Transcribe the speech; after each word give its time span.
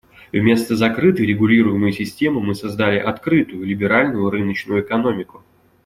Вместо 0.33 0.75
закрытой, 0.75 1.27
регулируемой 1.27 1.91
системы 1.91 2.41
мы 2.41 2.55
создали 2.55 2.97
открытую, 2.97 3.65
либеральную 3.67 4.31
рыночную 4.31 4.81
экономику. 4.81 5.43